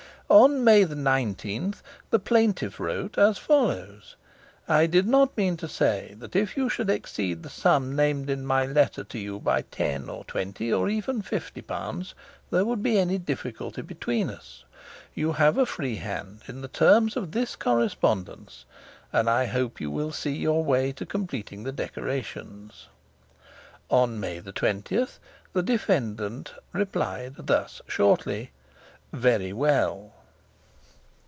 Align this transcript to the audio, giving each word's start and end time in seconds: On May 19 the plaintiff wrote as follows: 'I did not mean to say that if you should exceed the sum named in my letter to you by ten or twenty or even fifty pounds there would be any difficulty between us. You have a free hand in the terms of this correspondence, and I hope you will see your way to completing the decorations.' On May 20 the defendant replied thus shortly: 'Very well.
On 0.33 0.63
May 0.63 0.85
19 0.85 1.73
the 2.09 2.17
plaintiff 2.17 2.79
wrote 2.79 3.17
as 3.17 3.37
follows: 3.37 4.15
'I 4.69 4.85
did 4.87 5.05
not 5.05 5.35
mean 5.35 5.57
to 5.57 5.67
say 5.67 6.15
that 6.19 6.37
if 6.37 6.55
you 6.55 6.69
should 6.69 6.89
exceed 6.89 7.43
the 7.43 7.49
sum 7.49 7.97
named 7.97 8.29
in 8.29 8.45
my 8.45 8.65
letter 8.65 9.03
to 9.03 9.19
you 9.19 9.39
by 9.41 9.63
ten 9.63 10.07
or 10.07 10.23
twenty 10.23 10.71
or 10.71 10.87
even 10.87 11.21
fifty 11.21 11.61
pounds 11.61 12.15
there 12.49 12.63
would 12.63 12.81
be 12.81 12.97
any 12.97 13.17
difficulty 13.17 13.81
between 13.81 14.29
us. 14.29 14.63
You 15.13 15.33
have 15.33 15.57
a 15.57 15.65
free 15.65 15.97
hand 15.97 16.43
in 16.47 16.61
the 16.61 16.69
terms 16.69 17.17
of 17.17 17.33
this 17.33 17.57
correspondence, 17.57 18.63
and 19.11 19.29
I 19.29 19.47
hope 19.47 19.81
you 19.81 19.91
will 19.91 20.13
see 20.13 20.37
your 20.37 20.63
way 20.63 20.93
to 20.93 21.05
completing 21.05 21.63
the 21.65 21.73
decorations.' 21.73 22.87
On 23.89 24.17
May 24.17 24.39
20 24.39 25.07
the 25.51 25.61
defendant 25.61 26.53
replied 26.71 27.33
thus 27.35 27.81
shortly: 27.85 28.51
'Very 29.11 29.51
well. 29.51 30.13